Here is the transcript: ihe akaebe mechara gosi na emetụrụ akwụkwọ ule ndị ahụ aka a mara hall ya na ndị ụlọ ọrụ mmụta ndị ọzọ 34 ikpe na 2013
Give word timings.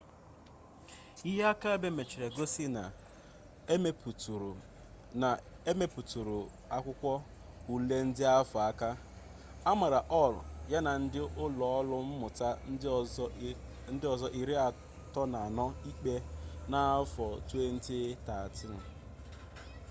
ihe 1.29 1.43
akaebe 1.51 1.89
mechara 1.97 2.27
gosi 2.35 2.63
na 5.21 5.29
emetụrụ 5.85 6.39
akwụkwọ 6.75 7.13
ule 7.73 7.97
ndị 8.07 8.23
ahụ 8.37 8.57
aka 8.69 8.89
a 9.69 9.71
mara 9.79 9.99
hall 10.13 10.35
ya 10.71 10.79
na 10.85 10.91
ndị 11.03 11.19
ụlọ 11.43 11.65
ọrụ 11.77 11.95
mmụta 12.09 12.49
ndị 12.71 12.85
ọzọ 13.01 13.25
34 15.15 15.65
ikpe 15.89 16.13
na 16.71 16.79
2013 17.21 18.77